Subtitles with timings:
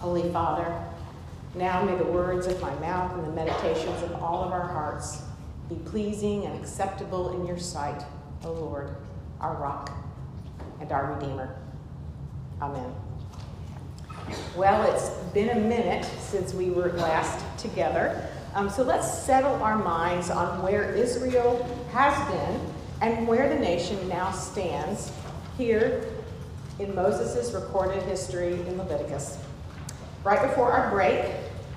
[0.00, 0.84] Holy Father,
[1.54, 5.22] now may the words of my mouth and the meditations of all of our hearts
[5.68, 8.04] be pleasing and acceptable in your sight,
[8.44, 8.94] O Lord,
[9.40, 9.90] our rock
[10.80, 11.56] and our Redeemer.
[12.60, 12.92] Amen.
[14.56, 18.28] Well, it's been a minute since we were last together.
[18.54, 22.60] Um, so let's settle our minds on where Israel has been
[23.00, 25.12] and where the nation now stands
[25.56, 26.06] here
[26.78, 29.38] in Moses' recorded history in Leviticus.
[30.26, 31.24] Right before our break,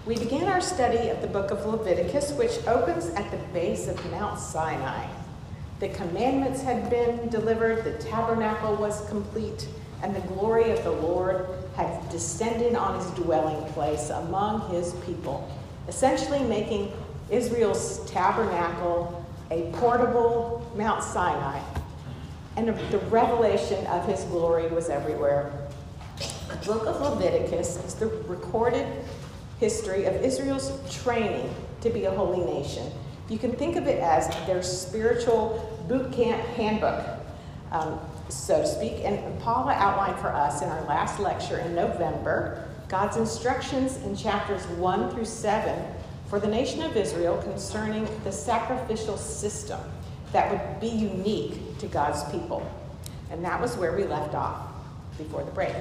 [0.08, 4.03] we began our study of the book of Leviticus, which opens at the base of
[4.09, 5.05] Mount Sinai.
[5.80, 9.67] The commandments had been delivered, the tabernacle was complete,
[10.02, 11.45] and the glory of the Lord
[11.76, 15.48] had descended on his dwelling place among his people,
[15.88, 16.91] essentially making
[17.29, 21.62] Israel's tabernacle a portable Mount Sinai.
[22.57, 25.59] And the revelation of his glory was everywhere.
[26.49, 28.88] The book of Leviticus is the recorded
[29.59, 30.71] history of Israel's
[31.03, 32.91] training to be a holy nation.
[33.29, 37.05] You can think of it as their spiritual boot camp handbook.
[37.71, 39.04] Um, so to speak.
[39.04, 44.65] And Paula outlined for us in our last lecture in November God's instructions in chapters
[44.65, 45.79] 1 through 7
[46.27, 49.79] for the nation of Israel concerning the sacrificial system
[50.31, 52.68] that would be unique to God's people.
[53.29, 54.71] And that was where we left off
[55.18, 55.76] before the break.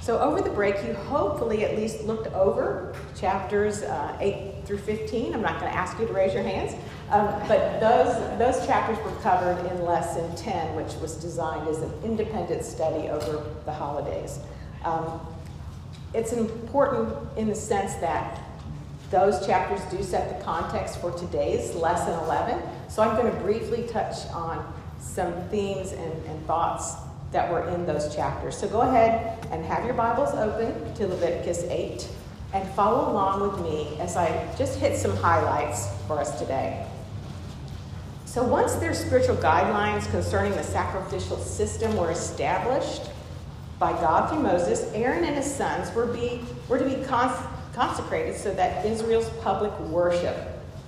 [0.00, 5.34] So, over the break, you hopefully at least looked over chapters uh, 8 through 15.
[5.34, 6.74] I'm not going to ask you to raise your hands,
[7.10, 11.92] um, but those, those chapters were covered in lesson 10, which was designed as an
[12.04, 14.38] independent study over the holidays.
[14.84, 15.20] Um,
[16.14, 18.40] it's important in the sense that
[19.10, 22.62] those chapters do set the context for today's lesson 11.
[22.88, 26.94] So, I'm going to briefly touch on some themes and, and thoughts
[27.32, 28.56] that were in those chapters.
[28.56, 32.08] So go ahead and have your Bibles open to Leviticus 8
[32.54, 36.86] and follow along with me as I just hit some highlights for us today.
[38.24, 43.10] So once their spiritual guidelines concerning the sacrificial system were established
[43.78, 48.36] by God through Moses, Aaron and his sons were, be, were to be cons- consecrated
[48.36, 50.36] so that Israel's public worship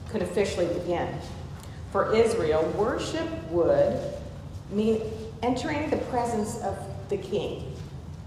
[0.08, 1.08] could officially begin.
[1.92, 3.98] For Israel, worship would
[4.70, 5.00] mean
[5.42, 6.76] entering the presence of
[7.08, 7.74] the king.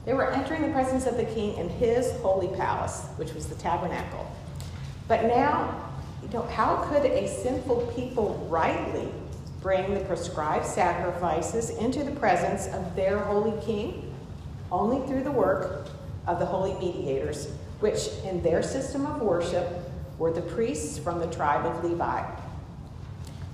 [0.05, 3.55] They were entering the presence of the king in his holy palace, which was the
[3.55, 4.29] tabernacle.
[5.07, 5.91] But now,
[6.21, 9.07] you know, how could a sinful people rightly
[9.61, 14.13] bring the prescribed sacrifices into the presence of their holy king?
[14.71, 15.87] Only through the work
[16.27, 17.49] of the holy mediators,
[17.79, 19.67] which in their system of worship
[20.17, 22.42] were the priests from the tribe of Levi.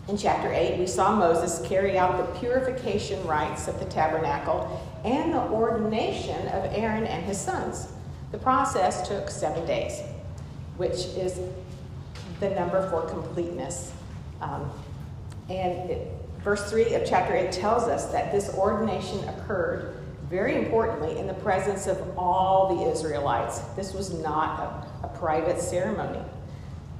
[0.09, 5.31] In chapter 8, we saw Moses carry out the purification rites of the tabernacle and
[5.31, 7.89] the ordination of Aaron and his sons.
[8.31, 10.01] The process took seven days,
[10.77, 11.39] which is
[12.39, 13.91] the number for completeness.
[14.41, 14.71] Um,
[15.47, 19.95] and it, verse 3 of chapter 8 tells us that this ordination occurred,
[20.27, 23.59] very importantly, in the presence of all the Israelites.
[23.75, 26.21] This was not a, a private ceremony.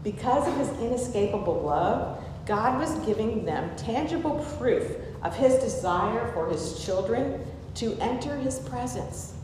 [0.03, 4.84] Because of his inescapable love, God was giving them tangible proof
[5.22, 7.46] of his desire for his children
[7.76, 9.36] to enter his presence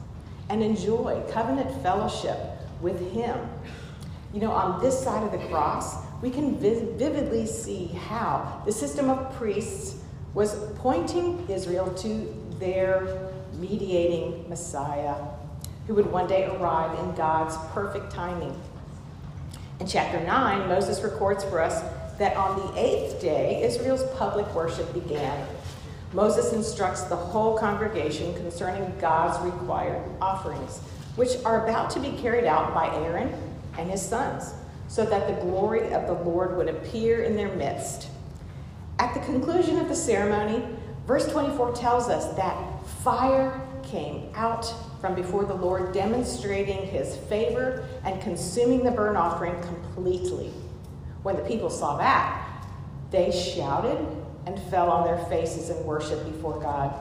[0.49, 2.35] and enjoy covenant fellowship
[2.81, 3.37] with him.
[4.33, 9.11] You know, on this side of the cross, we can vividly see how the system
[9.11, 10.01] of priests
[10.33, 15.13] was pointing Israel to their mediating Messiah
[15.85, 18.59] who would one day arrive in God's perfect timing.
[19.79, 21.83] In chapter 9, Moses records for us
[22.17, 25.47] that on the eighth day, Israel's public worship began.
[26.13, 30.79] Moses instructs the whole congregation concerning God's required offerings,
[31.15, 33.33] which are about to be carried out by Aaron
[33.77, 34.53] and his sons,
[34.87, 38.07] so that the glory of the Lord would appear in their midst.
[38.97, 40.63] At the conclusion of the ceremony,
[41.05, 47.85] verse 24 tells us that fire came out from before the Lord, demonstrating his favor
[48.03, 50.51] and consuming the burnt offering completely.
[51.25, 52.39] When the people saw that,
[53.09, 53.97] they shouted
[54.45, 56.93] and fell on their faces and worshiped before God.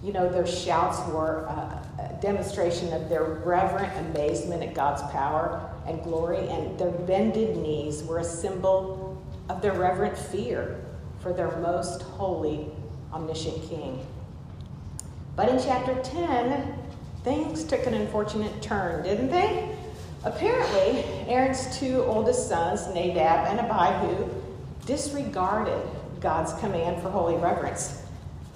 [0.00, 6.00] You know, their shouts were a demonstration of their reverent amazement at God's power and
[6.04, 10.80] glory, and their bended knees were a symbol of their reverent fear
[11.18, 12.70] for their most holy,
[13.12, 14.06] omniscient King.
[15.34, 16.78] But in chapter 10,
[17.24, 19.76] things took an unfortunate turn, didn't they?
[20.26, 24.28] Apparently, Aaron's two oldest sons, Nadab and Abihu,
[24.84, 25.80] disregarded
[26.20, 28.02] God's command for holy reverence.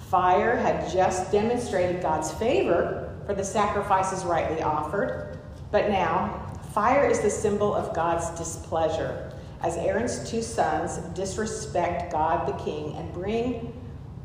[0.09, 5.39] Fire had just demonstrated God's favor for the sacrifices rightly offered,
[5.71, 9.31] But now, fire is the symbol of God's displeasure,
[9.61, 13.71] as Aaron's two sons disrespect God the king and bring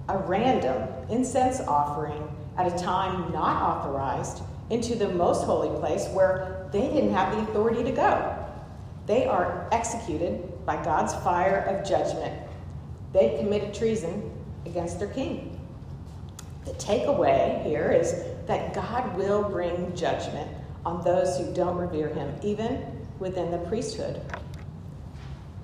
[0.09, 2.29] a random incense offering
[2.59, 7.43] at a time not authorized into the most holy place where they didn't have the
[7.43, 8.45] authority to go.
[9.07, 12.35] They are executed by God's fire of judgment.
[13.13, 14.33] They committed treason
[14.67, 15.61] against their king.
[16.65, 20.51] The takeaway here is that God will bring judgment
[20.85, 22.85] on those who don't revere him, even
[23.19, 24.21] within the priesthood.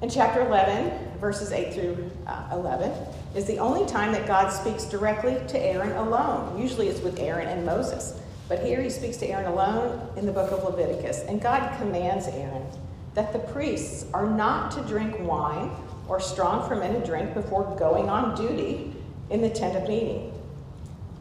[0.01, 2.93] In chapter 11, verses 8 through uh, 11,
[3.37, 6.61] is the only time that God speaks directly to Aaron alone.
[6.61, 8.21] Usually it's with Aaron and Moses.
[8.53, 11.21] But here he speaks to Aaron alone in the book of Leviticus.
[11.21, 12.67] And God commands Aaron
[13.15, 15.71] that the priests are not to drink wine
[16.07, 18.95] or strong fermented drink before going on duty
[19.31, 20.39] in the tent of meeting.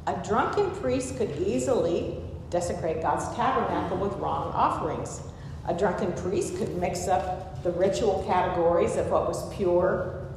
[0.07, 2.17] A drunken priest could easily
[2.49, 5.21] desecrate God's tabernacle with wrong offerings.
[5.69, 10.27] A drunken priest could mix up the ritual categories of what was pure,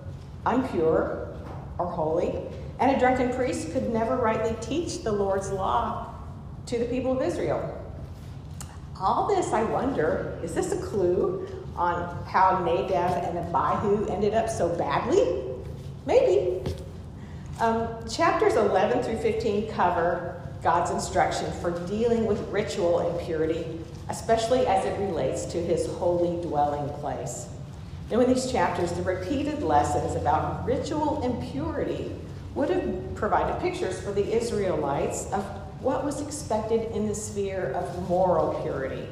[0.47, 1.26] unpure,
[1.76, 2.38] or holy.
[2.79, 6.13] And a drunken priest could never rightly teach the Lord's law
[6.66, 7.81] to the people of Israel.
[9.00, 11.46] All this, I wonder, is this a clue
[11.76, 15.43] on how Nadab and Abihu ended up so badly?
[16.06, 16.62] Maybe.
[17.61, 24.84] Um, chapters 11 through 15 cover God's instruction for dealing with ritual impurity, especially as
[24.84, 27.49] it relates to his holy dwelling place.
[28.11, 32.12] Now, in these chapters, the repeated lessons about ritual impurity
[32.55, 35.44] would have provided pictures for the Israelites of
[35.84, 39.06] what was expected in the sphere of moral purity.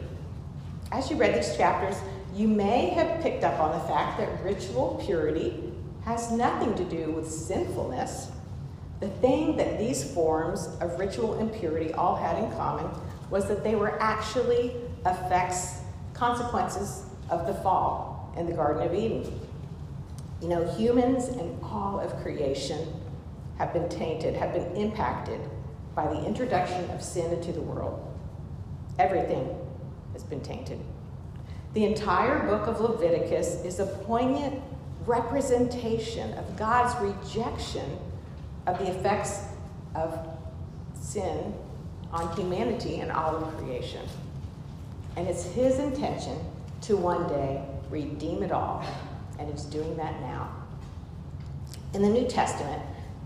[0.91, 1.97] As you read these chapters,
[2.35, 5.71] you may have picked up on the fact that ritual purity
[6.07, 8.31] has nothing to do with sinfulness.
[9.01, 12.91] The thing that these forms of ritual impurity all had in common
[13.29, 15.81] was that they were actually effects,
[16.15, 19.41] consequences of the fall in the Garden of Eden.
[20.41, 22.95] You know, humans and all of creation
[23.59, 25.39] have been tainted, have been impacted
[25.95, 28.01] by the introduction of sin into the world.
[28.99, 29.49] Everything
[30.13, 30.79] has been tainted.
[31.75, 34.63] The entire book of Leviticus is a poignant
[35.07, 37.99] representation of God's rejection
[38.67, 39.45] of the effects
[39.95, 40.19] of
[40.95, 41.55] sin
[42.13, 44.07] on humanity and all of creation.
[45.17, 46.39] And it's his intention
[46.83, 48.85] to one day redeem it all,
[49.39, 50.55] and it's doing that now.
[51.95, 52.83] In the New Testament,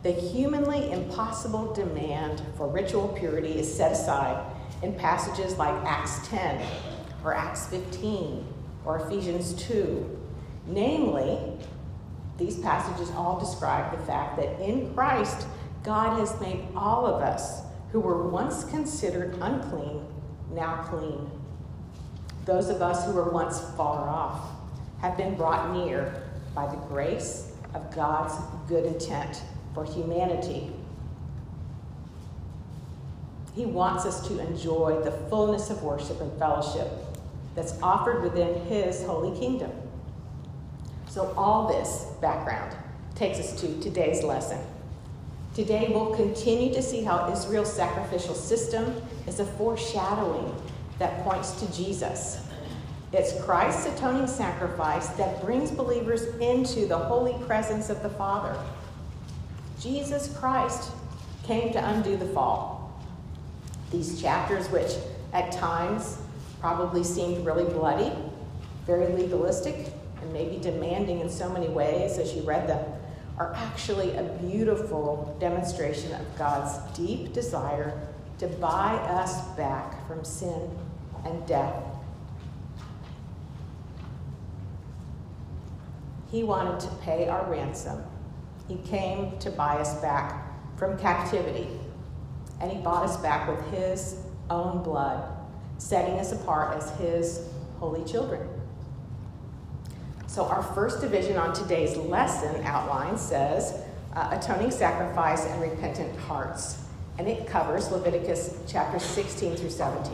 [0.06, 4.40] the humanly impossible demand for ritual purity is set aside
[4.82, 6.64] in passages like Acts 10
[7.24, 8.46] or Acts 15
[8.84, 10.20] or Ephesians 2.
[10.68, 11.40] Namely,
[12.38, 15.48] these passages all describe the fact that in Christ,
[15.82, 20.06] God has made all of us who were once considered unclean
[20.52, 21.28] now clean.
[22.44, 24.50] Those of us who were once far off
[25.00, 28.34] have been brought near by the grace of God's
[28.68, 29.42] good intent
[29.76, 30.70] for humanity.
[33.54, 36.90] He wants us to enjoy the fullness of worship and fellowship
[37.54, 39.70] that's offered within His holy kingdom.
[41.08, 42.74] So, all this background
[43.14, 44.58] takes us to today's lesson.
[45.54, 48.94] Today, we'll continue to see how Israel's sacrificial system
[49.26, 50.54] is a foreshadowing
[50.98, 52.40] that points to Jesus.
[53.12, 58.58] It's Christ's atoning sacrifice that brings believers into the holy presence of the Father.
[59.86, 60.90] Jesus Christ
[61.44, 63.00] came to undo the fall.
[63.92, 64.90] These chapters, which
[65.32, 66.18] at times
[66.60, 68.10] probably seemed really bloody,
[68.84, 72.84] very legalistic, and maybe demanding in so many ways as you read them,
[73.38, 77.96] are actually a beautiful demonstration of God's deep desire
[78.40, 80.68] to buy us back from sin
[81.24, 81.80] and death.
[86.32, 88.02] He wanted to pay our ransom
[88.68, 90.46] he came to buy us back
[90.76, 91.68] from captivity,
[92.60, 95.28] and He bought us back with His own blood,
[95.78, 98.48] setting us apart as His holy children.
[100.26, 103.82] So, our first division on today's lesson outline says
[104.14, 106.82] uh, atoning sacrifice and repentant hearts,
[107.18, 110.12] and it covers Leviticus chapter 16 through 17.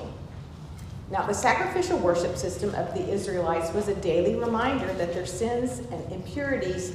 [1.10, 5.80] Now, the sacrificial worship system of the Israelites was a daily reminder that their sins
[5.90, 6.94] and impurities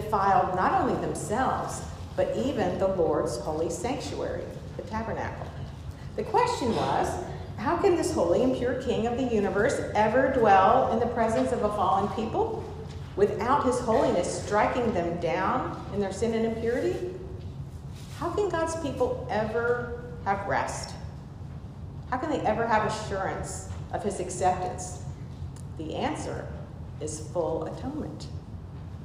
[0.00, 1.80] defiled not only themselves,
[2.16, 4.44] but even the Lord's holy sanctuary,
[4.76, 5.46] the tabernacle.
[6.16, 7.08] The question was
[7.56, 11.50] how can this holy and pure King of the universe ever dwell in the presence
[11.50, 12.62] of a fallen people
[13.16, 16.94] without his holiness striking them down in their sin and impurity?
[18.18, 20.94] How can God's people ever have rest?
[22.10, 25.02] How can they ever have assurance of his acceptance?
[25.78, 26.46] The answer
[27.00, 28.26] is full atonement.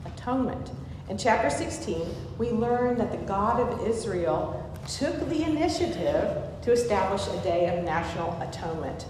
[0.05, 0.71] Atonement.
[1.11, 7.27] In chapter 16, we learn that the God of Israel took the initiative to establish
[7.27, 9.05] a day of national atonement.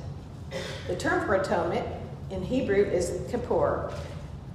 [0.87, 1.85] The term for atonement
[2.31, 3.93] in Hebrew is kippur,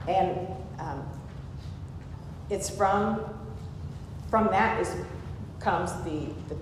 [0.09, 0.49] and
[0.81, 1.09] um,
[2.51, 3.21] it's from
[4.29, 4.93] from that is
[5.61, 6.59] comes the, the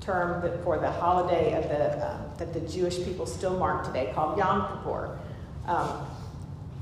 [0.00, 4.38] term for the holiday of the uh, that the Jewish people still mark today, called
[4.38, 5.18] Yom Kippur.
[5.66, 6.06] Um,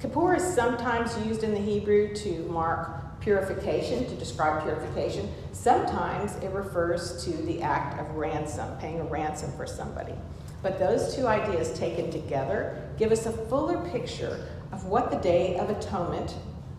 [0.01, 5.33] Kippur is sometimes used in the Hebrew to mark purification, to describe purification.
[5.53, 10.15] Sometimes it refers to the act of ransom, paying a ransom for somebody.
[10.63, 15.57] But those two ideas taken together give us a fuller picture of what the Day
[15.57, 16.35] of Atonement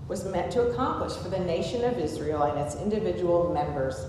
[0.08, 4.06] was meant to accomplish for the nation of Israel and its individual members.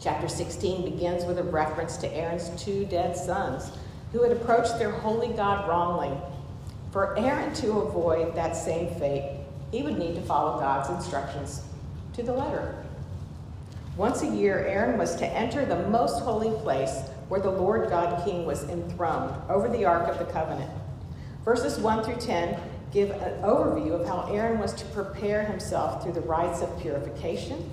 [0.00, 3.70] Chapter 16 begins with a reference to Aaron's two dead sons
[4.12, 6.16] who had approached their holy God wrongly.
[6.90, 9.39] For Aaron to avoid that same fate,
[9.70, 11.62] he would need to follow God's instructions
[12.14, 12.84] to the letter.
[13.96, 18.24] Once a year, Aaron was to enter the most holy place where the Lord God
[18.24, 20.70] King was enthroned over the Ark of the Covenant.
[21.44, 22.58] Verses 1 through 10
[22.92, 27.70] give an overview of how Aaron was to prepare himself through the rites of purification,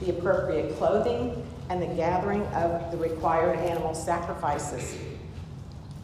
[0.00, 4.96] the appropriate clothing, and the gathering of the required animal sacrifices.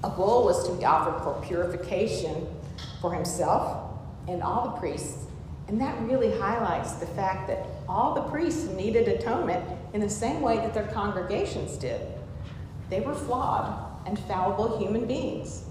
[0.05, 2.47] A bull was to be offered for purification
[3.01, 3.82] for himself
[4.29, 5.27] and all the priests.
[5.69, 10.41] And that really highlights the fact that all the priests needed atonement in the same
[10.41, 12.01] way that their congregations did.
[12.91, 15.65] They were flawed and fallible human beings.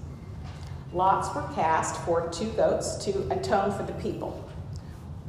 [0.94, 4.48] Lots were cast for two goats to atone for the people.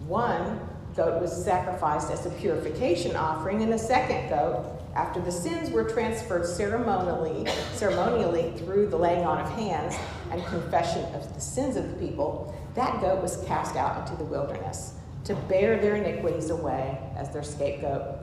[0.06, 0.60] One
[0.96, 5.84] goat was sacrificed as a purification offering, and the second goat, after the sins were
[5.84, 9.94] transferred ceremonially, ceremonially through the laying on of hands
[10.30, 14.24] and confession of the sins of the people, that goat was cast out into the
[14.24, 18.18] wilderness to bear their iniquities away as their scapegoat.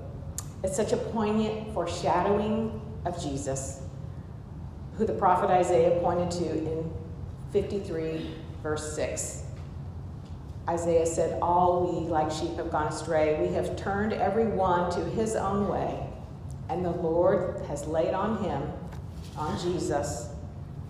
[0.63, 3.81] It's such a poignant foreshadowing of Jesus,
[4.97, 6.91] who the prophet Isaiah pointed to in
[7.53, 9.43] 53, verse 6.
[10.67, 13.39] Isaiah said, All we like sheep have gone astray.
[13.41, 16.07] We have turned every one to his own way,
[16.69, 18.69] and the Lord has laid on him,
[19.37, 20.29] on Jesus,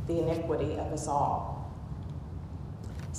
[0.08, 1.49] the iniquity of us all.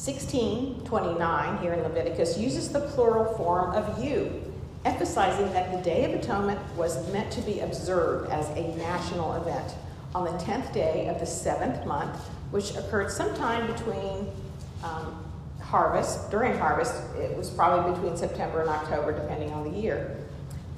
[0.02, 4.42] 1629 here in Leviticus uses the plural form of you,
[4.86, 9.74] emphasizing that the Day of Atonement was meant to be observed as a national event
[10.14, 12.16] on the 10th day of the seventh month,
[12.50, 14.26] which occurred sometime between
[14.82, 15.22] um,
[15.60, 20.16] harvest, during harvest, it was probably between September and October, depending on the year.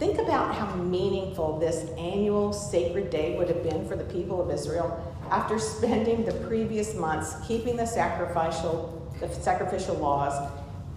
[0.00, 4.50] Think about how meaningful this annual sacred day would have been for the people of
[4.50, 8.98] Israel after spending the previous months keeping the sacrificial,
[9.28, 10.50] the sacrificial laws,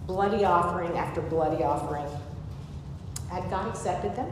[0.06, 2.06] bloody offering after bloody offering.
[3.30, 4.30] Had God accepted them?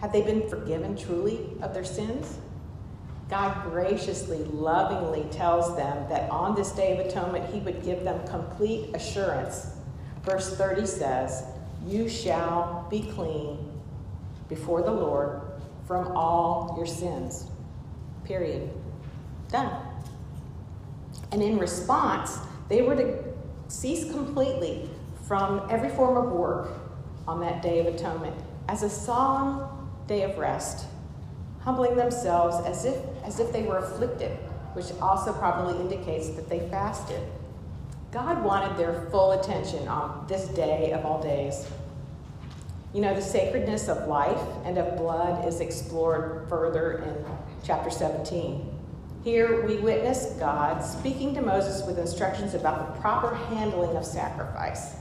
[0.00, 2.38] Had they been forgiven truly of their sins?
[3.28, 8.26] God graciously, lovingly tells them that on this day of atonement, He would give them
[8.26, 9.68] complete assurance.
[10.22, 11.44] Verse 30 says,
[11.86, 13.58] You shall be clean
[14.48, 15.40] before the Lord
[15.86, 17.46] from all your sins.
[18.24, 18.68] Period.
[19.50, 19.72] Done.
[21.32, 22.38] And in response,
[22.72, 23.22] they were to
[23.68, 24.88] cease completely
[25.26, 26.70] from every form of work
[27.28, 28.34] on that day of atonement
[28.66, 29.68] as a solemn
[30.06, 30.86] day of rest
[31.60, 34.30] humbling themselves as if, as if they were afflicted,
[34.72, 37.20] which also probably indicates that they fasted.
[38.10, 41.66] God wanted their full attention on this day of all days.
[42.94, 47.24] You know, the sacredness of life and of blood is explored further in
[47.64, 48.71] chapter 17.
[49.24, 54.96] Here we witness God speaking to Moses with instructions about the proper handling of sacrifice.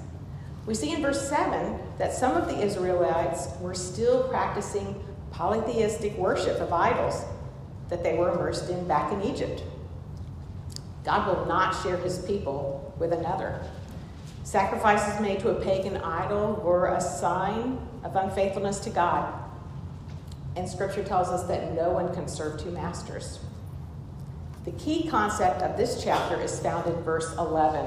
[0.67, 6.59] We see in verse 7 that some of the Israelites were still practicing polytheistic worship
[6.59, 7.25] of idols
[7.89, 9.63] that they were immersed in back in Egypt.
[11.03, 13.59] God will not share his people with another.
[14.43, 19.33] Sacrifices made to a pagan idol were a sign of unfaithfulness to God.
[20.55, 23.39] And scripture tells us that no one can serve two masters.
[24.65, 27.85] The key concept of this chapter is found in verse 11,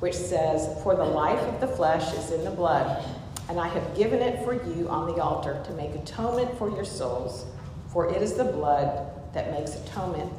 [0.00, 3.04] which says, For the life of the flesh is in the blood
[3.48, 6.84] and I have given it for you on the altar to make atonement for your
[6.84, 7.46] souls,
[7.92, 10.32] for it is the blood that makes atonement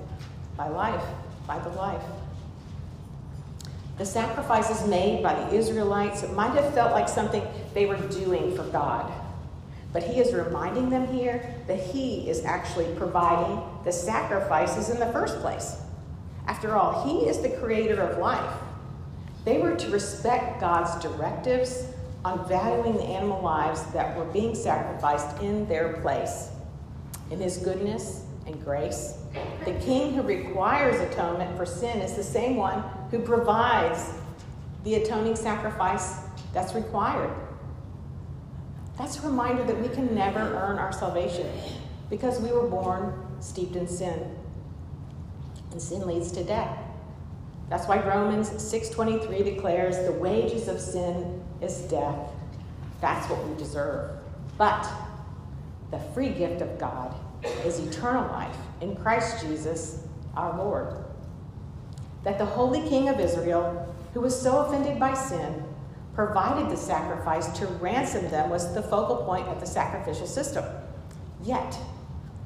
[0.58, 1.04] by life,
[1.46, 2.04] by the life.
[3.98, 8.64] The sacrifices made by the Israelites might have felt like something they were doing for
[8.64, 9.12] God.
[9.94, 15.12] But he is reminding them here that he is actually providing the sacrifices in the
[15.12, 15.78] first place.
[16.48, 18.54] After all, he is the creator of life.
[19.46, 21.86] They were to respect God's directives
[22.26, 26.50] on valuing the animal lives that were being sacrificed in their place.
[27.32, 29.18] In his goodness and grace,
[29.66, 34.14] the king who requires atonement for sin is the same one who provides
[34.84, 36.20] the atoning sacrifice
[36.54, 37.34] that's required.
[38.98, 41.48] That's a reminder that we can never earn our salvation
[42.10, 44.36] because we were born steeped in sin.
[45.72, 46.78] And sin leads to death.
[47.70, 52.18] That's why Romans 6:23 declares the wages of sin is death.
[53.02, 54.12] That's what we deserve.
[54.58, 54.88] But
[55.92, 57.14] the free gift of God
[57.66, 60.04] is eternal life in Christ Jesus
[60.36, 60.96] our Lord.
[62.24, 65.64] That the holy king of Israel, who was so offended by sin,
[66.18, 70.66] provided the sacrifice to ransom them was the focal point of the sacrificial system.
[71.44, 71.78] Yet,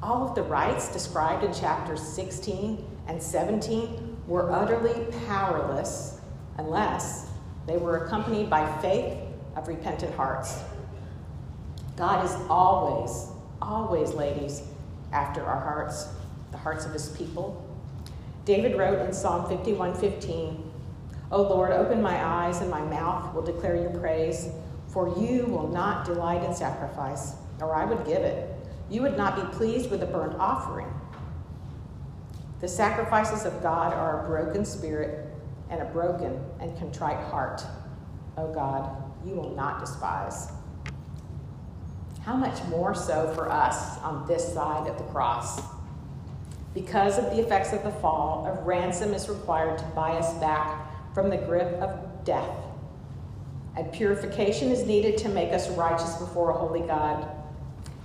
[0.03, 6.19] all of the rites described in chapters 16 and 17 were utterly powerless
[6.57, 7.29] unless
[7.65, 9.17] they were accompanied by faith
[9.55, 10.59] of repentant hearts.
[11.95, 13.27] God is always,
[13.61, 14.63] always, ladies,
[15.13, 16.09] after our hearts,
[16.51, 17.65] the hearts of his people.
[18.43, 20.70] David wrote in Psalm 51:15,
[21.31, 24.49] O Lord, open my eyes and my mouth will declare your praise,
[24.87, 28.53] for you will not delight in sacrifice, or I would give it.
[28.89, 30.93] You would not be pleased with a burnt offering.
[32.59, 35.25] The sacrifices of God are a broken spirit
[35.69, 37.63] and a broken and contrite heart.
[38.37, 38.93] O God,
[39.25, 40.51] you will not despise.
[42.23, 45.61] How much more so for us on this side of the cross?
[46.73, 50.90] Because of the effects of the fall, a ransom is required to buy us back
[51.13, 52.49] from the grip of death.
[53.77, 57.27] And purification is needed to make us righteous before a holy God.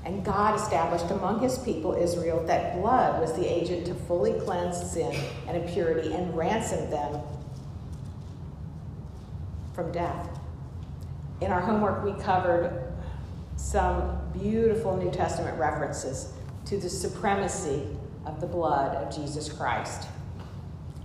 [0.05, 4.93] And God established among his people, Israel, that blood was the agent to fully cleanse
[4.93, 5.13] sin
[5.49, 7.21] and impurity and ransom them
[9.75, 10.29] from death.
[11.41, 12.95] In our homework, we covered
[13.57, 16.33] some beautiful New Testament references
[16.67, 17.83] to the supremacy
[18.25, 20.09] of the blood of Jesus Christ.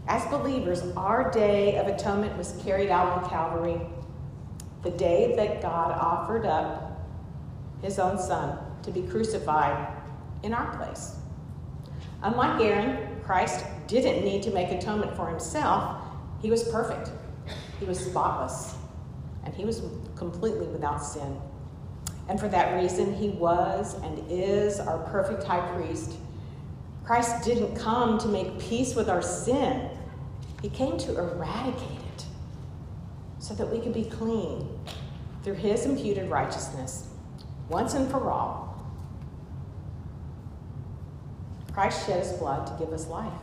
[0.08, 3.80] As believers, our day of atonement was carried out on Calvary,
[4.84, 7.08] the day that God offered up
[7.82, 9.88] his own son to be crucified
[10.44, 11.16] in our place.
[12.24, 16.02] Unlike Aaron, Christ didn't need to make atonement for himself.
[16.42, 17.12] He was perfect,
[17.80, 18.76] he was spotless,
[19.44, 19.82] and he was
[20.16, 21.40] completely without sin.
[22.28, 26.14] And for that reason, he was and is our perfect high priest.
[27.04, 29.90] Christ didn't come to make peace with our sin,
[30.62, 32.26] he came to eradicate it
[33.40, 34.80] so that we could be clean
[35.44, 37.08] through his imputed righteousness
[37.70, 38.68] once and for all.
[41.74, 43.34] Christ shed his blood to give us life.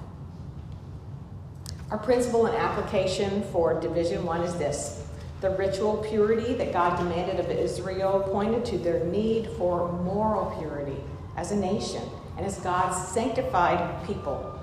[1.91, 5.05] Our principle and application for Division 1 is this
[5.41, 10.97] the ritual purity that God demanded of Israel pointed to their need for moral purity
[11.37, 12.03] as a nation
[12.39, 14.59] and as God's sanctified people.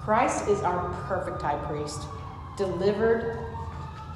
[0.00, 2.00] Christ is our perfect high priest,
[2.56, 3.44] delivered,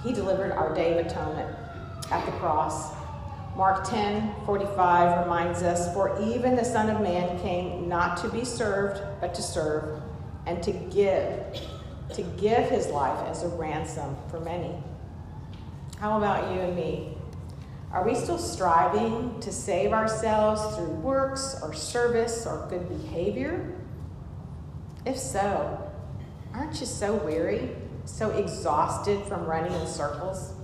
[0.03, 1.55] he delivered our day of atonement
[2.11, 2.95] at the cross
[3.57, 8.45] Mark 10 45 reminds us, For even the Son of Man came not to be
[8.45, 10.03] served, but to serve,
[10.47, 11.61] and to give,
[12.15, 14.75] to give his life as a ransom for many.
[16.01, 17.14] How about you and me?
[17.95, 23.73] Are we still striving to save ourselves through works or service or good behavior?
[25.07, 25.93] If so,
[26.53, 27.71] aren't you so weary,
[28.05, 30.55] so exhausted from running in circles?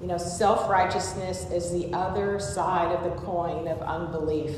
[0.00, 4.56] You know, self righteousness is the other side of the coin of unbelief.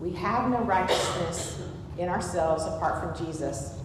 [0.00, 1.62] We have no righteousness
[1.98, 3.80] in ourselves apart from Jesus.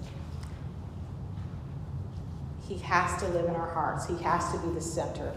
[2.67, 5.33] He has to live in our hearts, He has to be the center.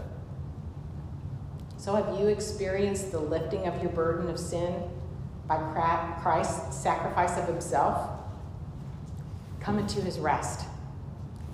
[1.85, 4.89] So, have you experienced the lifting of your burden of sin
[5.47, 5.57] by
[6.23, 8.09] Christ's sacrifice of Himself?
[9.59, 10.65] Come into His rest.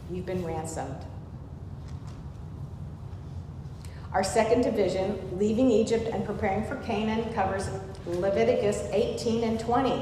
[0.10, 0.96] You've been ransomed.
[4.14, 7.68] Our second division, leaving Egypt and preparing for Canaan, covers
[8.06, 10.02] Leviticus 18 and 20.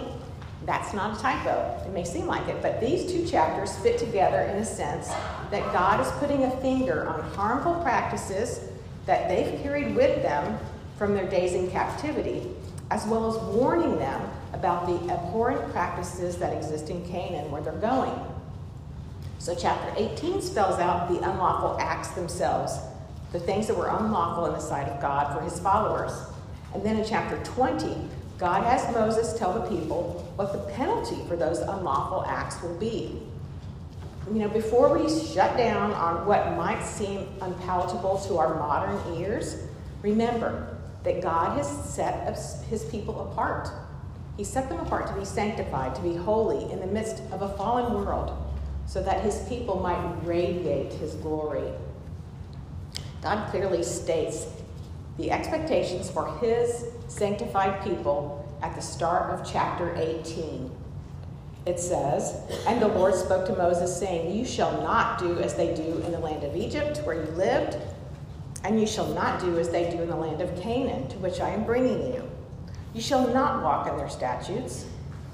[0.67, 1.81] That's not a typo.
[1.87, 5.73] It may seem like it, but these two chapters fit together in a sense that
[5.73, 8.68] God is putting a finger on harmful practices
[9.05, 10.57] that they've carried with them
[10.97, 12.47] from their days in captivity,
[12.91, 14.21] as well as warning them
[14.53, 18.13] about the abhorrent practices that exist in Canaan where they're going.
[19.37, 22.77] So, chapter 18 spells out the unlawful acts themselves
[23.31, 26.11] the things that were unlawful in the sight of God for his followers.
[26.73, 27.95] And then in chapter 20,
[28.37, 33.21] God has Moses tell the people what the penalty for those unlawful acts will be.
[34.31, 39.55] You know, before we shut down on what might seem unpalatable to our modern ears,
[40.03, 42.37] remember that God has set
[42.69, 43.69] his people apart.
[44.37, 47.57] He set them apart to be sanctified, to be holy in the midst of a
[47.57, 48.37] fallen world,
[48.85, 51.71] so that his people might radiate his glory.
[53.23, 54.45] God clearly states
[55.17, 60.69] the expectations for his sanctified people at the start of chapter 18.
[61.69, 65.75] It says, And the Lord spoke to Moses, saying, You shall not do as they
[65.75, 67.77] do in the land of Egypt, where you lived,
[68.63, 71.39] and you shall not do as they do in the land of Canaan, to which
[71.39, 72.27] I am bringing you.
[72.95, 74.87] You shall not walk in their statutes.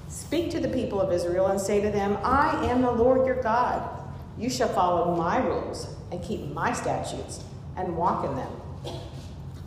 [0.08, 3.42] Speak to the people of Israel and say to them, I am the Lord your
[3.42, 3.88] God.
[4.36, 7.42] You shall follow my rules and keep my statutes
[7.78, 8.52] and walk in them.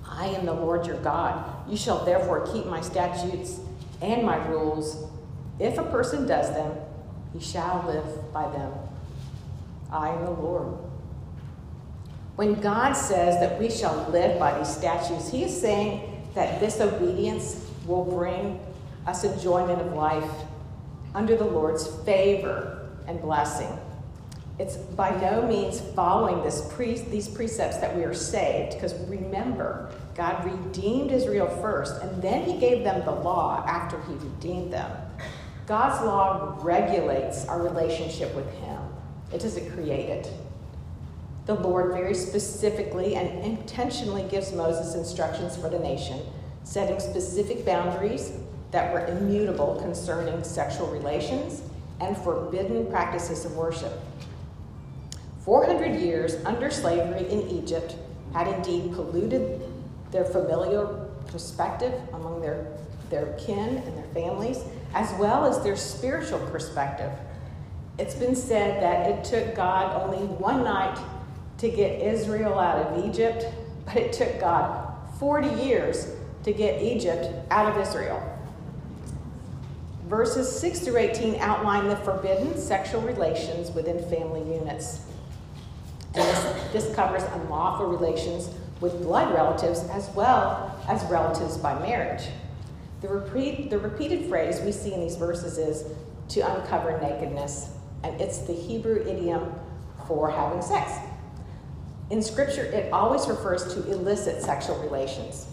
[0.07, 1.67] I am the Lord your God.
[1.67, 3.59] You shall therefore keep my statutes
[4.03, 5.08] and my rules.
[5.59, 6.71] If a person does them,
[7.33, 8.71] he shall live by them.
[9.91, 10.77] I am the Lord.
[12.35, 16.79] When God says that we shall live by these statutes, he is saying that this
[16.79, 18.59] obedience will bring
[19.05, 20.31] us enjoyment of life
[21.13, 23.77] under the Lord's favor and blessing.
[24.59, 30.45] It's by no means following pre- these precepts that we are saved, because remember, God
[30.45, 34.91] redeemed Israel first, and then he gave them the law after he redeemed them.
[35.69, 38.81] God's law regulates our relationship with him,
[39.31, 40.33] it doesn't create it.
[41.45, 46.21] The Lord very specifically and intentionally gives Moses instructions for the nation,
[46.63, 48.31] setting specific boundaries
[48.71, 51.61] that were immutable concerning sexual relations
[52.01, 53.93] and forbidden practices of worship.
[55.45, 57.95] 400 years under slavery in Egypt
[58.33, 59.61] had indeed polluted
[60.09, 60.87] their familiar
[61.27, 62.65] perspective among their,
[63.11, 67.11] their kin and their families, as well as their spiritual perspective.
[67.97, 70.97] It's been said that it took God only one night
[71.57, 73.45] to get Israel out of Egypt,
[73.85, 78.23] but it took God 40 years to get Egypt out of Israel.
[80.07, 85.01] Verses 6 through 18 outline the forbidden sexual relations within family units.
[86.15, 88.49] And this, this covers unlawful relations
[88.81, 92.23] with blood relatives as well as relatives by marriage.
[93.01, 95.85] The, repeat, the repeated phrase we see in these verses is
[96.29, 97.69] to uncover nakedness,
[98.03, 99.53] and it's the Hebrew idiom
[100.07, 100.91] for having sex.
[102.09, 105.47] In Scripture, it always refers to illicit sexual relations.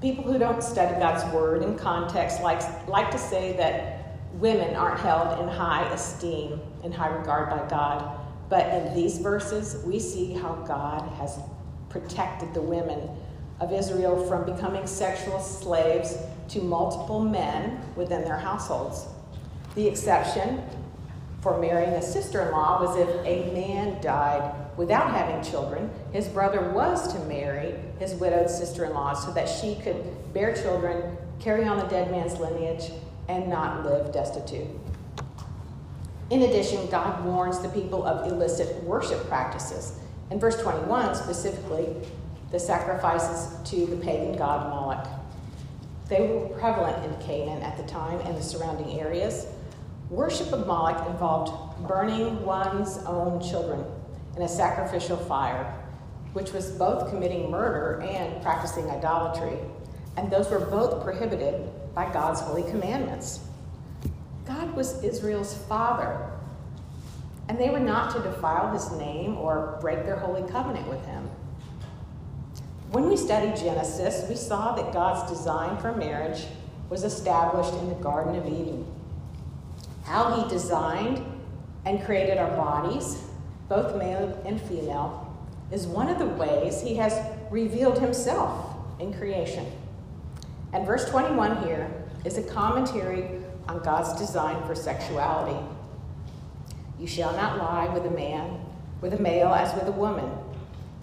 [0.00, 5.00] People who don't study God's Word in context like, like to say that women aren't
[5.00, 10.32] held in high esteem, in high regard by God but in these verses, we see
[10.32, 11.38] how God has
[11.88, 13.08] protected the women
[13.60, 16.16] of Israel from becoming sexual slaves
[16.48, 19.06] to multiple men within their households.
[19.74, 20.62] The exception
[21.40, 26.28] for marrying a sister in law was if a man died without having children, his
[26.28, 30.04] brother was to marry his widowed sister in law so that she could
[30.34, 32.90] bear children, carry on the dead man's lineage,
[33.28, 34.66] and not live destitute.
[36.30, 39.98] In addition, God warns the people of illicit worship practices.
[40.30, 41.94] In verse 21, specifically,
[42.50, 45.06] the sacrifices to the pagan god Moloch.
[46.08, 49.46] They were prevalent in Canaan at the time and the surrounding areas.
[50.08, 53.84] Worship of Moloch involved burning one's own children
[54.36, 55.74] in a sacrificial fire,
[56.32, 59.58] which was both committing murder and practicing idolatry.
[60.16, 63.40] And those were both prohibited by God's holy commandments.
[64.46, 66.30] God was Israel's father,
[67.48, 71.28] and they were not to defile his name or break their holy covenant with him.
[72.90, 76.44] When we studied Genesis, we saw that God's design for marriage
[76.88, 78.86] was established in the Garden of Eden.
[80.04, 81.20] How he designed
[81.84, 83.22] and created our bodies,
[83.68, 85.36] both male and female,
[85.72, 87.18] is one of the ways he has
[87.50, 89.66] revealed himself in creation.
[90.72, 91.90] And verse 21 here
[92.24, 95.58] is a commentary on God's design for sexuality.
[97.00, 98.60] You shall not lie with a man,
[99.00, 100.30] with a male as with a woman.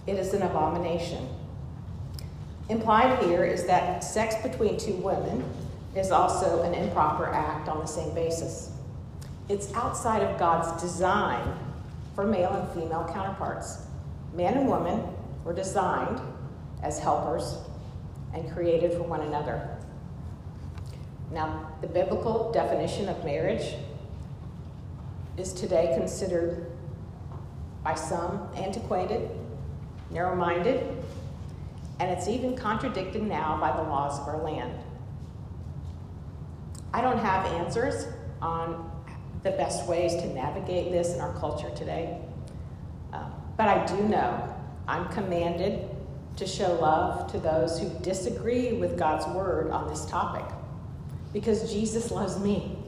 [0.06, 1.28] It is an abomination.
[2.70, 5.44] Implied here is that sex between two women
[5.94, 8.70] is also an improper act on the same basis.
[9.50, 11.58] It's outside of God's design
[12.14, 13.86] for male and female counterparts.
[14.32, 15.02] Man and woman
[15.44, 16.20] were designed
[16.82, 17.58] as helpers
[18.32, 19.68] and created for one another.
[21.30, 23.74] Now, the biblical definition of marriage
[25.36, 26.70] is today considered
[27.82, 29.28] by some antiquated,
[30.10, 30.96] narrow minded,
[32.00, 34.78] and it's even contradicted now by the laws of our land.
[36.92, 38.06] I don't have answers
[38.40, 38.90] on
[39.42, 42.18] the best ways to navigate this in our culture today,
[43.12, 44.54] uh, but I do know
[44.86, 45.88] I'm commanded
[46.36, 50.44] to show love to those who disagree with God's word on this topic
[51.32, 52.78] because Jesus loves me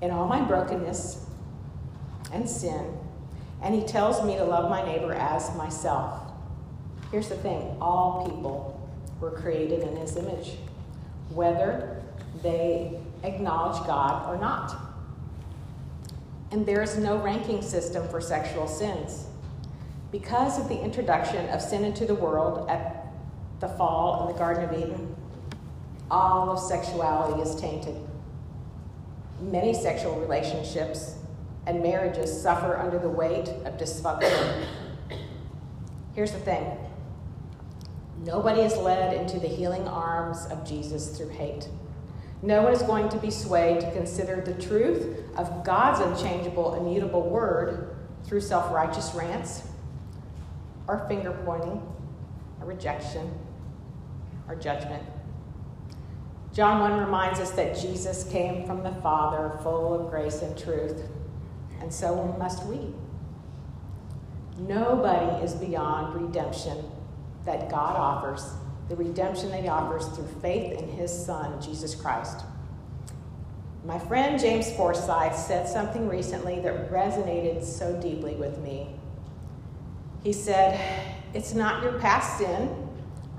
[0.00, 1.26] in all my brokenness
[2.32, 2.98] and sin,
[3.62, 6.21] and He tells me to love my neighbor as myself.
[7.12, 10.52] Here's the thing all people were created in His image,
[11.28, 12.02] whether
[12.42, 14.74] they acknowledge God or not.
[16.50, 19.26] And there is no ranking system for sexual sins.
[20.10, 23.12] Because of the introduction of sin into the world at
[23.60, 25.14] the fall in the Garden of Eden,
[26.10, 27.96] all of sexuality is tainted.
[29.40, 31.16] Many sexual relationships
[31.66, 34.64] and marriages suffer under the weight of dysfunction.
[36.14, 36.78] Here's the thing
[38.24, 41.68] nobody is led into the healing arms of Jesus through hate.
[42.42, 47.22] No one is going to be swayed to consider the truth of God's unchangeable, immutable
[47.22, 49.62] word through self righteous rants,
[50.88, 51.80] or finger pointing,
[52.60, 53.32] or rejection,
[54.48, 55.02] or judgment.
[56.52, 61.08] John 1 reminds us that Jesus came from the Father, full of grace and truth,
[61.80, 62.92] and so must we.
[64.58, 66.91] Nobody is beyond redemption
[67.44, 68.46] that God offers,
[68.88, 72.44] the redemption that He offers through faith in His Son, Jesus Christ.
[73.84, 78.88] My friend James Forsyth said something recently that resonated so deeply with me.
[80.22, 80.80] He said,
[81.34, 82.88] It's not your past sin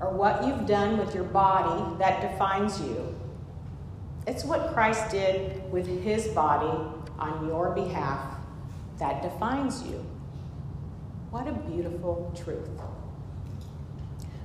[0.00, 3.14] or what you've done with your body that defines you.
[4.26, 6.78] It's what Christ did with his body
[7.18, 8.36] on your behalf
[8.98, 10.04] that defines you.
[11.30, 12.68] What a beautiful truth.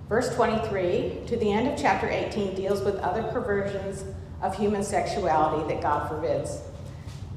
[0.10, 4.04] Verse 23 to the end of chapter 18 deals with other perversions
[4.42, 6.60] of human sexuality that God forbids.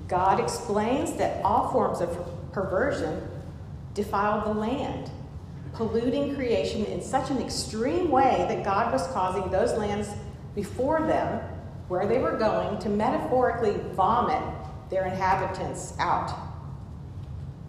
[0.08, 2.18] God explains that all forms of
[2.52, 3.28] perversion
[3.94, 5.10] defile the land
[5.72, 10.08] polluting creation in such an extreme way that God was causing those lands
[10.54, 11.40] before them,
[11.88, 14.42] where they were going, to metaphorically vomit
[14.90, 16.30] their inhabitants out.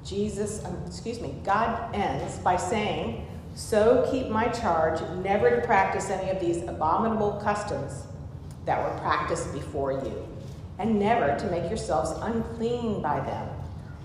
[0.03, 6.09] Jesus, um, excuse me, God ends by saying, So keep my charge never to practice
[6.09, 8.03] any of these abominable customs
[8.65, 10.27] that were practiced before you,
[10.79, 13.49] and never to make yourselves unclean by them.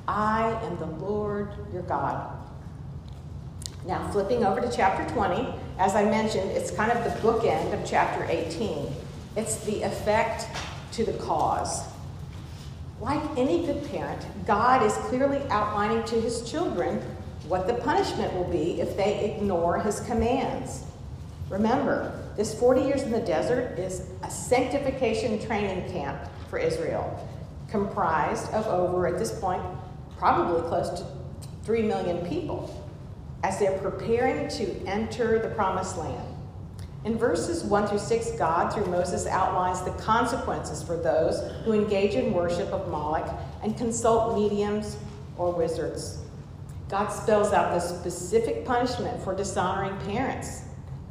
[0.07, 2.35] I am the Lord your God.
[3.87, 7.89] Now, flipping over to chapter 20, as I mentioned, it's kind of the bookend of
[7.89, 8.93] chapter 18.
[9.37, 10.47] It's the effect
[10.93, 11.85] to the cause.
[13.01, 17.01] Like any good parent, God is clearly outlining to his children
[17.49, 20.85] what the punishment will be if they ignore his commands.
[21.49, 26.19] Remember, this 40 years in the desert is a sanctification training camp
[26.51, 27.27] for Israel,
[27.71, 29.63] comprised of over, at this point,
[30.19, 31.07] probably close to
[31.65, 32.87] 3 million people
[33.45, 36.35] as they're preparing to enter the promised land.
[37.05, 42.15] In verses 1 through 6, God, through Moses, outlines the consequences for those who engage
[42.15, 43.31] in worship of Moloch
[43.63, 44.97] and consult mediums
[45.39, 46.19] or wizards.
[46.89, 50.63] God spells out the specific punishment for dishonoring parents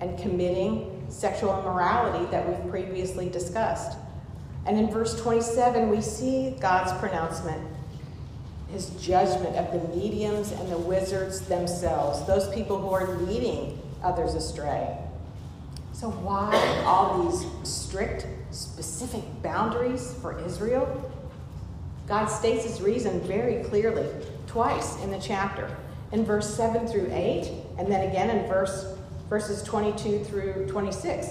[0.01, 3.97] and committing sexual immorality that we've previously discussed.
[4.65, 7.61] And in verse 27, we see God's pronouncement
[8.71, 14.33] his judgment of the mediums and the wizards themselves, those people who are leading others
[14.35, 14.97] astray.
[15.93, 16.53] So, why
[16.85, 21.11] all these strict, specific boundaries for Israel?
[22.07, 24.07] God states his reason very clearly,
[24.47, 25.69] twice in the chapter.
[26.12, 28.95] In verse 7 through 8, and then again in verse,
[29.29, 31.27] verses 22 through 26.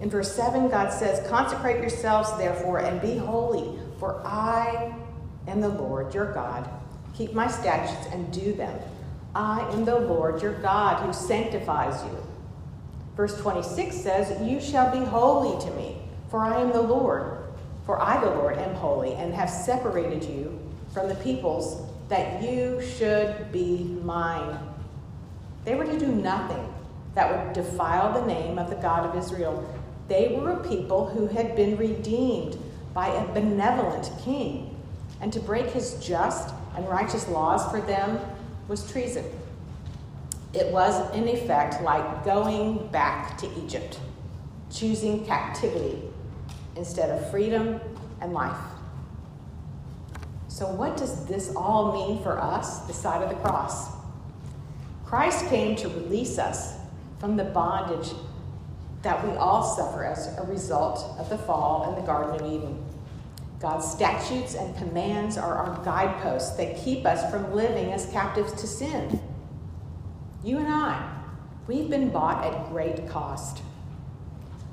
[0.00, 4.94] In verse 7, God says, Consecrate yourselves, therefore, and be holy, for I
[5.48, 6.68] am the Lord your God.
[7.14, 8.78] Keep my statutes and do them.
[9.34, 12.18] I am the Lord your God who sanctifies you.
[13.16, 15.96] Verse 26 says, You shall be holy to me,
[16.30, 17.38] for I am the Lord.
[17.86, 20.58] For I, the Lord, am holy and have separated you
[20.92, 24.58] from the peoples that you should be mine.
[25.64, 26.72] They were to do nothing
[27.14, 29.68] that would defile the name of the God of Israel.
[30.08, 32.58] They were a people who had been redeemed
[32.94, 34.76] by a benevolent king
[35.20, 38.20] and to break his just and righteous laws for them
[38.68, 39.24] was treason.
[40.52, 43.98] It was, in effect, like going back to Egypt,
[44.70, 46.02] choosing captivity
[46.76, 47.80] instead of freedom
[48.20, 48.56] and life.
[50.56, 53.90] So, what does this all mean for us, the side of the cross?
[55.04, 56.78] Christ came to release us
[57.20, 58.14] from the bondage
[59.02, 62.82] that we all suffer as a result of the fall in the Garden of Eden.
[63.60, 68.66] God's statutes and commands are our guideposts that keep us from living as captives to
[68.66, 69.20] sin.
[70.42, 71.18] You and I,
[71.66, 73.60] we've been bought at great cost.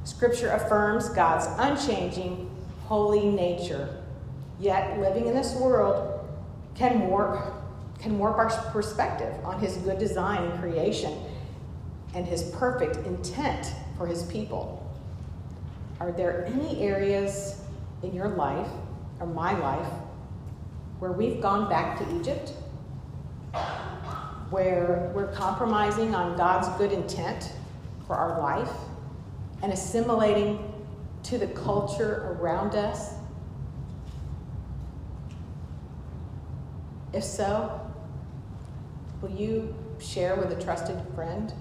[0.06, 2.50] Scripture affirms God's unchanging,
[2.86, 4.03] holy nature.
[4.64, 6.26] Yet, living in this world
[6.74, 7.54] can warp,
[8.00, 11.14] can warp our perspective on His good design and creation
[12.16, 14.90] and His perfect intent for His people.
[16.00, 17.60] Are there any areas
[18.04, 18.70] in your life
[19.20, 19.92] or my life
[21.00, 22.54] where we've gone back to Egypt?
[24.50, 27.52] Where we're compromising on God's good intent
[28.08, 28.72] for our life
[29.62, 30.74] and assimilating
[31.24, 33.16] to the culture around us?
[37.14, 37.80] If so,
[39.22, 41.54] will you share with a trusted friend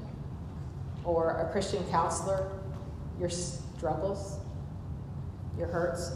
[1.05, 2.51] or a Christian counselor
[3.21, 4.38] your struggles,
[5.59, 6.12] your hurts?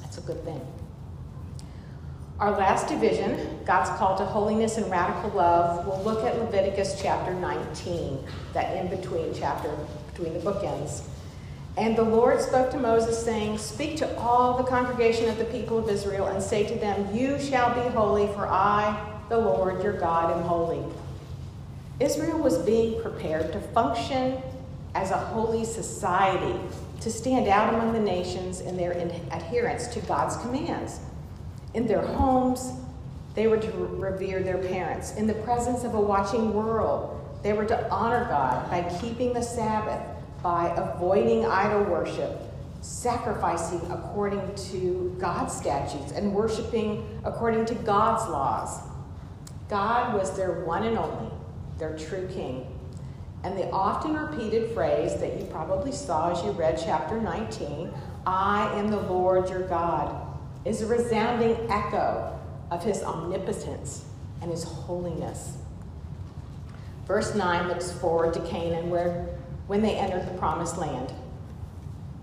[0.00, 0.60] That's a good thing.
[2.38, 7.34] Our last division, God's call to holiness and radical love, we'll look at Leviticus chapter
[7.34, 9.74] 19, that in between chapter,
[10.12, 11.02] between the bookends.
[11.76, 15.78] And the Lord spoke to Moses, saying, Speak to all the congregation of the people
[15.78, 19.92] of Israel and say to them, You shall be holy, for I, the Lord your
[19.92, 20.82] God, am holy.
[22.00, 24.40] Israel was being prepared to function
[24.94, 26.58] as a holy society,
[27.00, 31.00] to stand out among the nations in their adherence to God's commands.
[31.74, 32.72] In their homes,
[33.34, 35.14] they were to revere their parents.
[35.16, 39.42] In the presence of a watching world, they were to honor God by keeping the
[39.42, 40.00] Sabbath,
[40.42, 42.40] by avoiding idol worship,
[42.80, 48.80] sacrificing according to God's statutes, and worshiping according to God's laws.
[49.68, 51.32] God was their one and only,
[51.78, 52.66] their true king.
[53.42, 57.92] And the often repeated phrase that you probably saw as you read chapter 19
[58.26, 60.26] I am the Lord your God
[60.64, 62.36] is a resounding echo
[62.72, 64.04] of his omnipotence
[64.42, 65.56] and his holiness.
[67.06, 69.35] Verse 9 looks forward to Canaan, where
[69.66, 71.12] when they entered the promised land,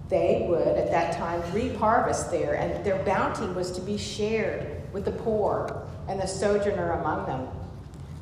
[0.10, 4.82] they would at that time reap harvest there, and their bounty was to be shared
[4.94, 7.48] with the poor and the sojourner among them.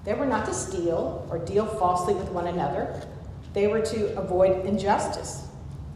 [0.04, 3.08] They were not to steal or deal falsely with one another.
[3.54, 5.48] They were to avoid injustice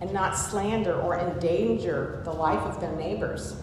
[0.01, 3.55] and not slander or endanger the life of their neighbors.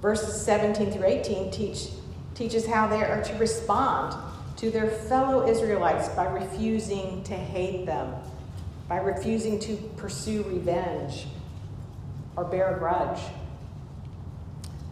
[0.00, 1.88] Verses 17 through 18 teach,
[2.34, 4.16] teaches how they are to respond
[4.56, 8.14] to their fellow Israelites by refusing to hate them,
[8.90, 11.28] by refusing to pursue revenge
[12.34, 13.20] or bear a grudge.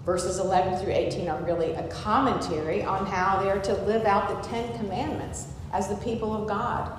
[0.07, 4.29] Verses 11 through 18 are really a commentary on how they are to live out
[4.29, 6.93] the Ten Commandments as the people of God.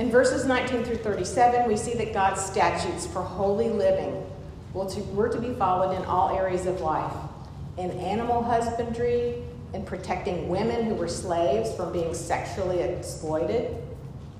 [0.00, 4.26] In verses 19 through 37, we see that God's statutes for holy living
[4.74, 7.14] were to be followed in all areas of life
[7.78, 9.36] in animal husbandry,
[9.72, 13.76] in protecting women who were slaves from being sexually exploited,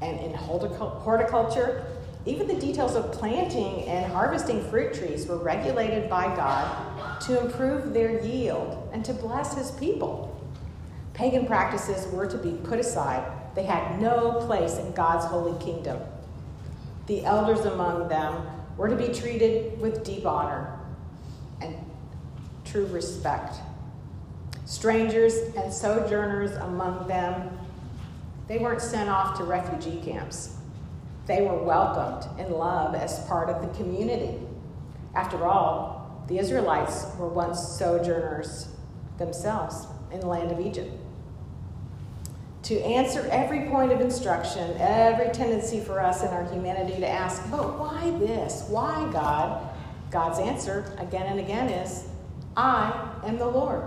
[0.02, 1.86] and in horticulture.
[2.26, 7.94] Even the details of planting and harvesting fruit trees were regulated by God to improve
[7.94, 10.28] their yield and to bless his people.
[11.14, 16.00] Pagan practices were to be put aside, they had no place in God's holy kingdom.
[17.06, 20.78] The elders among them were to be treated with deep honor
[21.60, 21.76] and
[22.64, 23.56] true respect.
[24.64, 27.58] Strangers and sojourners among them,
[28.52, 30.56] they weren't sent off to refugee camps.
[31.24, 34.38] They were welcomed in love as part of the community.
[35.14, 38.68] After all, the Israelites were once sojourners
[39.16, 40.92] themselves in the land of Egypt.
[42.64, 47.50] To answer every point of instruction, every tendency for us in our humanity to ask,
[47.50, 48.66] but why this?
[48.68, 49.66] Why God?
[50.10, 52.06] God's answer again and again is,
[52.54, 53.82] I am the Lord.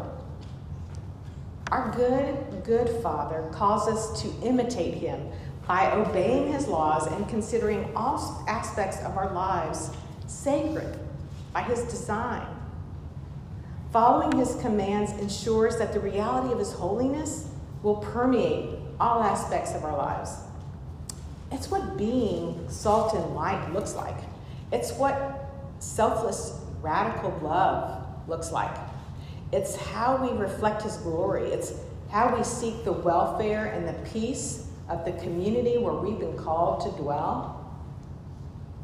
[1.72, 5.30] Our good, good Father calls us to imitate Him
[5.68, 9.92] by obeying His laws and considering all aspects of our lives
[10.28, 11.00] sacred
[11.54, 12.46] by His design.
[13.92, 17.48] Following His commands ensures that the reality of His holiness
[17.84, 20.32] will permeate all aspects of our lives.
[21.52, 24.18] It's what being salt and light looks like.
[24.72, 28.76] It's what selfless, radical love looks like.
[29.54, 31.52] It's how we reflect His glory.
[31.52, 31.74] It's
[32.16, 36.80] how we seek the welfare and the peace of the community where we've been called
[36.80, 37.78] to dwell.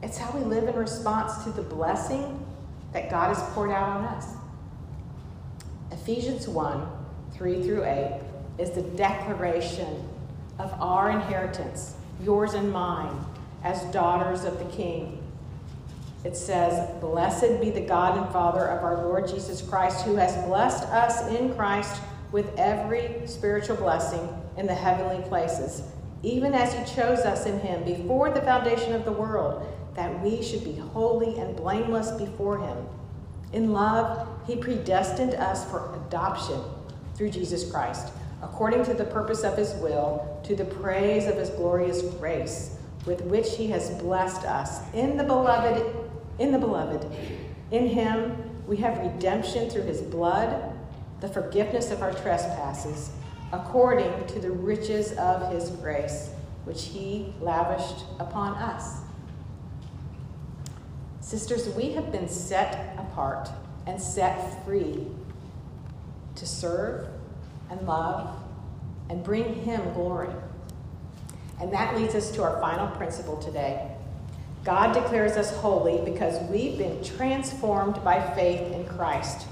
[0.04, 2.46] It's how we live in response to the blessing
[2.92, 4.34] that God has poured out on us.
[5.94, 6.86] Ephesians 1
[7.34, 8.20] 3 through 8
[8.58, 10.10] is the declaration
[10.60, 13.18] of our inheritance yours and mine,
[13.64, 15.24] as daughters of the King.
[16.26, 20.36] It says, Blessed be the God and Father of our Lord Jesus Christ, who has
[20.46, 22.02] blessed us in Christ
[22.32, 24.28] with every spiritual blessing
[24.58, 25.84] in the heavenly places,
[26.24, 30.42] even as he chose us in him before the foundation of the world, that we
[30.42, 32.78] should be holy and blameless before him.
[33.54, 36.62] In love, he predestined us for adoption
[37.16, 41.50] through Jesus Christ, according to the purpose of his will, to the praise of his
[41.50, 46.02] glorious grace, with which he has blessed us in the beloved
[46.40, 47.06] in the beloved.
[47.72, 48.36] In him
[48.68, 50.71] we have redemption through his blood,
[51.22, 53.12] the forgiveness of our trespasses,
[53.54, 56.32] according to the riches of his grace,
[56.66, 58.98] which he lavished upon us.
[61.20, 63.50] Sisters, we have been set apart
[63.86, 65.08] and set free
[66.36, 67.08] to serve
[67.70, 68.36] and love
[69.10, 70.34] and bring him glory.
[71.60, 73.92] And that leads us to our final principle today.
[74.64, 79.48] God declares us holy because we've been transformed by faith in Christ.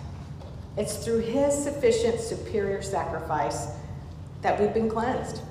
[0.77, 3.67] It's through his sufficient, superior sacrifice
[4.41, 5.41] that we've been cleansed.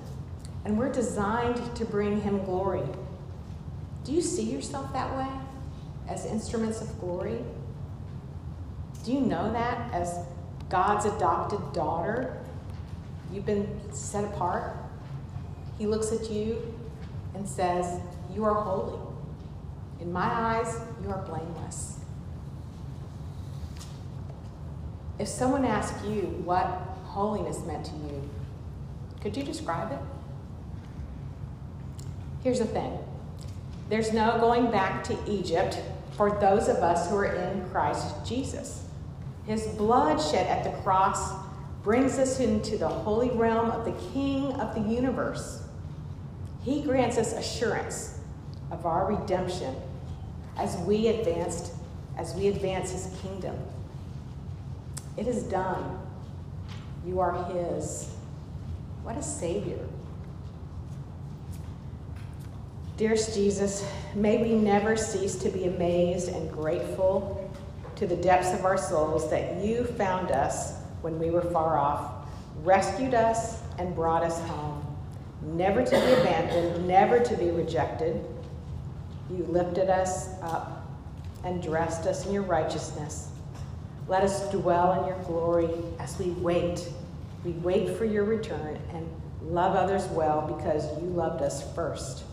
[0.64, 2.82] And we're designed to bring him glory.
[4.04, 5.28] Do you see yourself that way?
[6.08, 7.38] As instruments of glory?
[9.04, 10.24] Do you know that as
[10.68, 12.38] God's adopted daughter?
[13.32, 14.76] You've been set apart.
[15.78, 16.74] He looks at you
[17.34, 18.00] and says,
[18.34, 18.98] You are holy.
[20.00, 21.97] In my eyes, you are blameless.
[25.18, 26.64] If someone asked you what
[27.04, 28.28] holiness meant to you,
[29.20, 29.98] could you describe it?
[32.42, 32.98] Here's the thing
[33.88, 35.80] there's no going back to Egypt
[36.16, 38.84] for those of us who are in Christ Jesus.
[39.46, 41.32] His blood shed at the cross
[41.82, 45.62] brings us into the holy realm of the King of the universe.
[46.62, 48.18] He grants us assurance
[48.70, 49.74] of our redemption
[50.58, 51.72] as we advanced
[52.18, 53.56] as we advance his kingdom.
[55.18, 56.00] It is done.
[57.04, 58.10] You are his.
[59.02, 59.80] What a savior.
[62.96, 67.50] Dearest Jesus, may we never cease to be amazed and grateful
[67.96, 72.28] to the depths of our souls that you found us when we were far off,
[72.62, 74.84] rescued us, and brought us home.
[75.42, 78.24] Never to be abandoned, never to be rejected
[79.30, 80.86] you lifted us up
[81.44, 83.28] and dressed us in your righteousness.
[84.08, 86.88] Let us dwell in your glory as we wait.
[87.44, 89.06] We wait for your return and
[89.42, 92.24] love others well because you loved us first.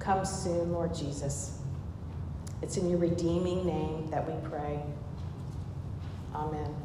[0.00, 1.58] Come soon, Lord Jesus.
[2.62, 4.80] It's in your redeeming name that we pray.
[6.34, 6.83] Amen.